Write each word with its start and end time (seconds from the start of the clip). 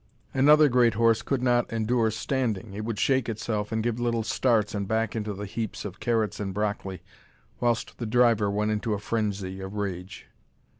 Another 0.33 0.67
great 0.67 0.95
horse 0.95 1.21
could 1.21 1.43
not 1.43 1.71
endure 1.71 2.09
standing. 2.09 2.73
It 2.73 2.83
would 2.83 2.97
shake 2.97 3.29
itself 3.29 3.71
and 3.71 3.83
give 3.83 3.99
little 3.99 4.23
starts, 4.23 4.73
and 4.73 4.87
back 4.87 5.15
into 5.15 5.31
the 5.35 5.45
heaps 5.45 5.85
of 5.85 5.99
carrots 5.99 6.39
and 6.39 6.55
broccoli, 6.55 7.03
whilst 7.59 7.99
the 7.99 8.07
driver 8.07 8.49
went 8.49 8.71
into 8.71 8.95
a 8.95 8.99
frenzy 8.99 9.59
of 9.61 9.75
rage. 9.75 10.25